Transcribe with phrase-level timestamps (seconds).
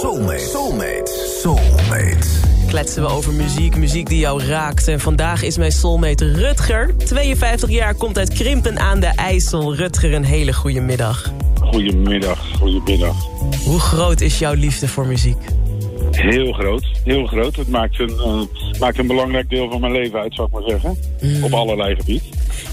[0.00, 0.38] Soulmate.
[0.38, 1.40] Soulmate.
[1.42, 2.28] Soulmate.
[2.66, 4.88] Kletsen we over muziek, muziek die jou raakt.
[4.88, 6.96] En vandaag is mijn soulmate Rutger.
[6.96, 9.74] 52 jaar, komt uit Krimpen aan de IJssel.
[9.74, 11.32] Rutger, een hele goede middag.
[11.60, 13.16] Goedemiddag, goedemiddag.
[13.64, 15.38] Hoe groot is jouw liefde voor muziek?
[16.10, 17.56] Heel groot, heel groot.
[17.56, 18.40] Het maakt een, eh,
[18.80, 20.96] maakt een belangrijk deel van mijn leven uit, zou ik maar zeggen.
[21.42, 22.28] Op allerlei gebieden.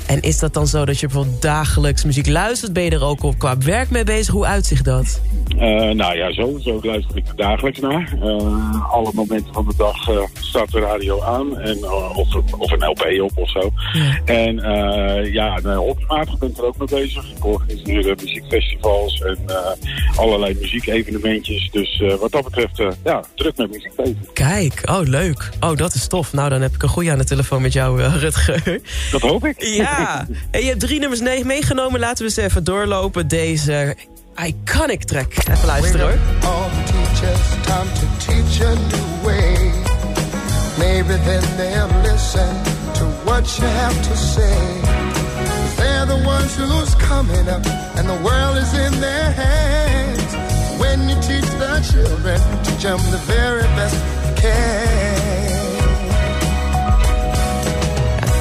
[0.08, 2.74] En is dat dan zo dat je bijvoorbeeld dagelijks muziek luistert?
[2.74, 4.34] Ben je er ook op qua werk mee bezig?
[4.34, 5.22] Hoe uitzicht dat?
[5.48, 8.14] Eh, nou ja, sowieso luister ik er dagelijks naar.
[8.22, 11.58] Eh, alle momenten van de dag eh, staat de radio aan.
[11.58, 13.72] En, of, of een LP op of zo.
[13.94, 14.20] Ja.
[14.26, 14.56] En
[15.32, 17.32] ja, nou, hobbymatig ben ik er ook mee bezig.
[17.36, 19.38] Ik organiseer muziekfestivals en
[20.16, 21.70] allerlei muziekevenementjes.
[21.72, 24.34] Dus wat dat betreft, ja, druk met muziek bezig.
[24.34, 25.50] Kijk, oh leuk.
[25.60, 26.34] Oh, dat is tof.
[26.34, 28.82] Nou, dan heb ik een goeie aan de telefoon met jou, Rutger.
[29.12, 29.64] Dat hoop ik.
[29.64, 29.97] Ja,
[30.52, 32.00] en je hebt drie nummers meegenomen.
[32.00, 33.28] Laten we eens even doorlopen.
[33.28, 33.96] Deze
[34.46, 35.34] iconic track.
[35.38, 36.52] Even luisteren hoor.
[36.52, 39.72] All the teachers, time to teach a new way.
[40.78, 42.50] Maybe then they'll listen
[42.94, 44.58] to what you have to say.
[45.76, 50.36] They're the ones who's coming up, and the world is in their hands.
[50.80, 53.96] When you teach the children, teach them the very best
[54.26, 55.28] you can.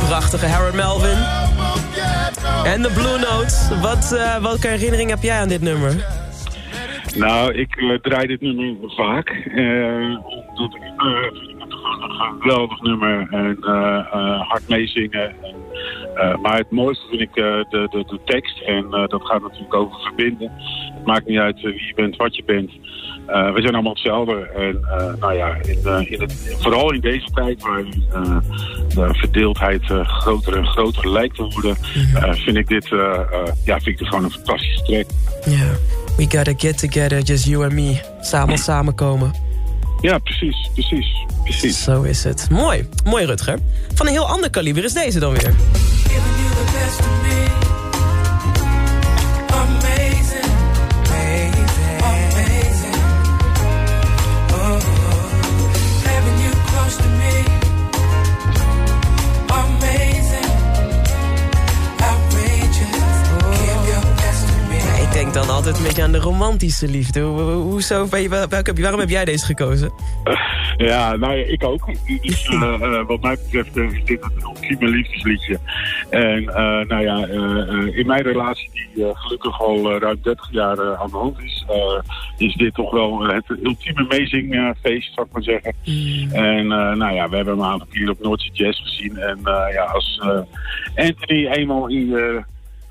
[0.08, 1.45] Prachtige Harold Melvin.
[2.66, 3.68] En de Blue Notes.
[3.80, 5.92] Wat, eh, welke herinnering heb jij aan dit nummer?
[7.16, 9.28] Nou, ik eh, draai dit nummer vaak.
[9.28, 10.82] eh, omdat ik
[12.16, 15.34] geweldig nummer en eh, eh, hard meezingen.
[15.42, 15.54] En,
[16.14, 18.60] eh, maar het mooiste vind ik de, de, de tekst.
[18.60, 20.52] En dat gaat natuurlijk over verbinden.
[20.94, 22.70] Het maakt niet uit wie je bent, wat je bent.
[23.26, 24.40] We zijn allemaal hetzelfde.
[24.40, 24.80] En
[25.20, 28.04] nou ja, in, in het, vooral in deze tijd waarin
[28.88, 31.76] de verdeeldheid groter en groter lijkt te worden,
[32.36, 32.88] vind ik dit,
[33.64, 35.06] ja, vind ik dit gewoon een fantastische track.
[35.44, 35.72] Ja.
[36.16, 38.00] We gotta get together, just you and me.
[38.20, 39.45] Samen samenkomen.
[40.00, 41.82] Ja, precies, precies, precies.
[41.82, 42.46] Zo is het.
[42.50, 42.88] Mooi.
[43.04, 43.58] Mooi, Rutger.
[43.94, 45.54] Van een heel ander kaliber is deze dan weer.
[65.56, 67.20] Altijd een beetje aan de romantische liefde.
[67.20, 69.90] Hoe- hoe- Hoezo, ben je- welke, waarom heb jij deze gekozen?
[70.76, 71.88] Ja, nou ja, ik ook.
[72.22, 75.58] Dus eh, eh, wat mij betreft eh, is dit het ultieme liefdesliedje.
[76.10, 76.44] En
[76.88, 77.26] nou ja,
[77.94, 81.64] in mijn relatie die gelukkig al ruim 30 jaar aan de hand is,
[82.36, 85.74] is dit toch wel het ultieme meezingfeest, zou ik maar zeggen.
[86.32, 89.16] En eh, nou ja, we hebben hem een aantal keer op Noordse Jazz gezien.
[89.18, 89.38] En
[89.72, 90.20] ja, als
[90.96, 92.14] Anthony eenmaal in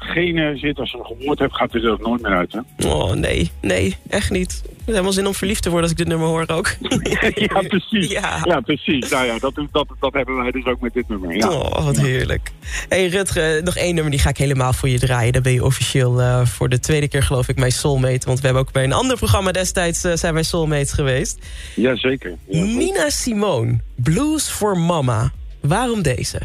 [0.06, 2.88] genen zit, als je hem gehoord hebt, gaat hij er nooit meer uit, hè?
[2.88, 3.52] Oh, nee.
[3.62, 4.62] Nee, echt niet.
[4.64, 6.76] Ik heb helemaal zin om verliefd te worden als ik dit nummer hoor ook.
[7.36, 8.12] Ja, precies.
[8.12, 8.42] Ja.
[8.44, 9.10] Ja, precies.
[9.10, 11.36] Nou ja, dat, dat, dat hebben wij dus ook met dit nummer.
[11.36, 11.50] Ja.
[11.50, 12.52] Oh, wat heerlijk.
[12.90, 15.34] hey, Rutger, nog één nummer die ga ik helemaal voor je draaien.
[15.34, 18.26] Dan ben je officieel eh, voor de tweede keer geloof ik mijn soulmate.
[18.26, 21.46] Want we hebben ook bij een ander programma destijds eh, zijn wij soulmates geweest.
[21.76, 22.36] Jazeker.
[22.48, 25.32] Ja, Nina Simone, Blues for Mama.
[25.62, 26.40] Waarom deze?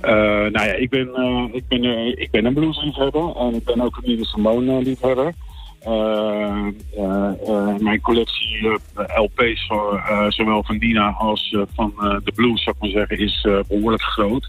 [0.00, 0.12] Eh,
[0.52, 3.80] nou ja, ik ben, eh, ik ben, eh, ik ben een bluesliefhebber en ik ben
[3.80, 5.34] ook een Nina Simone liefhebber.
[7.78, 8.68] Mijn collectie
[9.16, 11.92] LP's eh, zowel van Nina als van
[12.24, 14.48] de blues, zou ik maar zeggen, is eh, behoorlijk groot.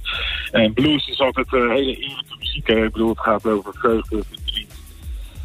[0.51, 2.67] En blues is altijd hele eerlijke muziek.
[2.67, 4.23] Ik bedoel, het gaat over vreugde,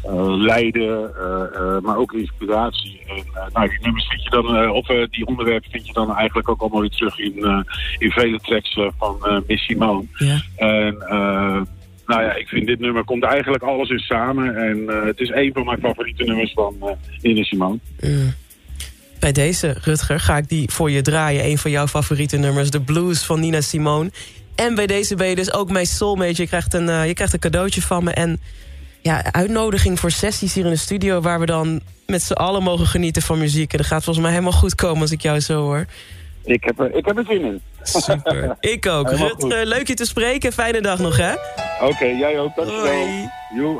[0.05, 3.01] eh, lijden, eh, eh, maar ook inspiratie.
[3.07, 3.23] En
[3.53, 6.81] nou, die nummers vind je dan, of die onderwerpen vind je dan eigenlijk ook allemaal
[6.81, 7.65] weer terug in,
[7.97, 10.05] in vele tracks van eh, Miss Simone.
[10.13, 10.41] Ja.
[10.55, 10.97] En
[12.05, 14.55] nou ja, ik vind dit nummer komt eigenlijk alles in samen.
[14.55, 16.89] En het is een van mijn favoriete nummers van uh,
[17.21, 17.79] Nina Simone.
[19.19, 21.45] Bij deze, Rutger, ga ik die voor je draaien.
[21.45, 24.11] Een van jouw favoriete nummers, de blues van Nina Simone.
[24.55, 26.41] En bij deze ben je dus ook mijn soulmate.
[26.41, 28.11] Je krijgt een, je krijgt een cadeautje van me.
[28.11, 28.39] En
[29.05, 31.21] ja, uitnodiging voor sessies hier in de studio...
[31.21, 33.71] waar we dan met z'n allen mogen genieten van muziek.
[33.71, 35.85] En dat gaat volgens mij helemaal goed komen als ik jou zo hoor.
[36.43, 37.61] Ik heb, er, ik heb er zin in.
[37.81, 38.55] Super.
[38.75, 39.09] ik ook.
[39.09, 40.53] Rutger, leuk je te spreken.
[40.53, 41.33] Fijne dag nog, hè?
[41.81, 42.55] Oké, jij ook.
[42.55, 42.85] Dankjewel.
[42.85, 43.29] Hoi.
[43.55, 43.77] Jo,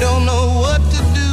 [0.00, 1.32] don't know what to do.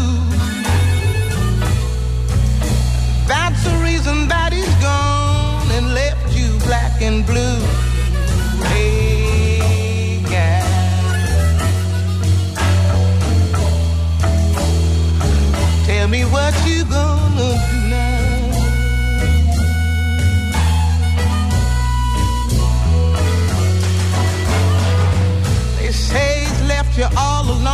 [3.28, 7.60] That's the reason that he's gone and left you black and blue.
[8.70, 10.62] Hey, guy.
[15.86, 18.14] Tell me what you gonna do now.
[25.78, 27.65] They say he's left you all alone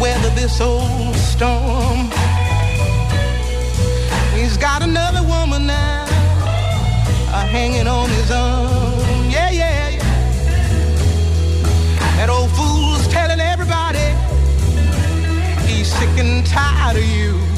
[0.00, 2.10] weather this old storm.
[4.34, 6.04] He's got another woman now
[7.34, 9.30] uh, hanging on his arm.
[9.30, 10.02] Yeah, yeah, yeah.
[12.16, 14.06] That old fool's telling everybody
[15.66, 17.49] he's sick and tired of you.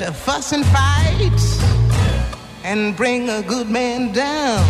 [0.00, 1.30] To fuss and fight
[2.64, 4.64] and bring a good man down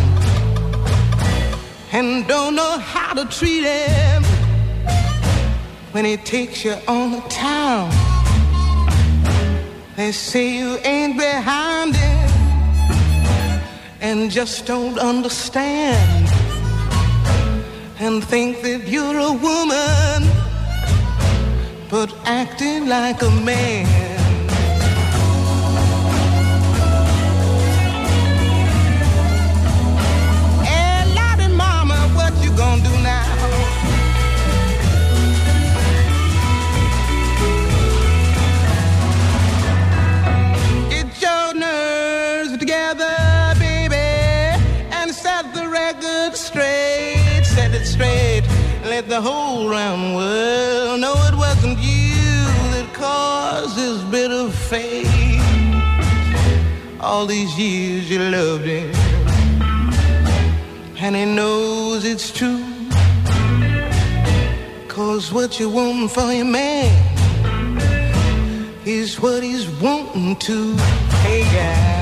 [1.93, 4.25] and don't know how to treat him
[5.93, 7.88] when he takes you on the town.
[9.94, 12.31] They say you ain't behind him
[14.00, 16.29] and just don't understand
[18.00, 20.29] and think that you're a woman
[21.88, 24.00] but acting like a man.
[49.08, 52.44] The whole round world know it wasn't you
[52.75, 55.06] that caused this bit of fate.
[57.00, 58.94] All these years you loved him,
[60.99, 62.64] and he knows it's true.
[64.87, 66.93] Cause what you want for your man
[68.85, 70.76] is what he's wanting to.
[71.25, 72.00] Hey, guy.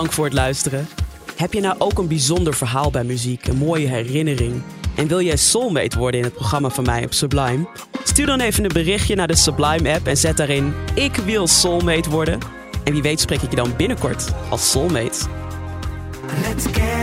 [0.00, 0.88] Dank voor het luisteren.
[1.36, 4.62] Heb je nou ook een bijzonder verhaal bij muziek, een mooie herinnering?
[4.96, 7.68] En wil jij soulmate worden in het programma van mij op Sublime?
[8.04, 12.10] Stuur dan even een berichtje naar de Sublime app en zet daarin ik wil soulmate
[12.10, 12.38] worden.
[12.84, 15.18] En wie weet spreek ik je dan binnenkort als soulmate.
[16.42, 16.99] Let's get